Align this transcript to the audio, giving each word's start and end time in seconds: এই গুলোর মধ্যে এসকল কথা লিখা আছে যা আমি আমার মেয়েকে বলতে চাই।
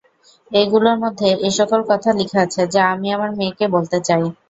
এই 0.51 0.65
গুলোর 0.71 0.97
মধ্যে 1.03 1.27
এসকল 1.47 1.81
কথা 1.91 2.09
লিখা 2.19 2.39
আছে 2.45 2.61
যা 2.73 2.83
আমি 2.93 3.07
আমার 3.15 3.31
মেয়েকে 3.37 3.65
বলতে 3.75 3.97
চাই। 4.07 4.23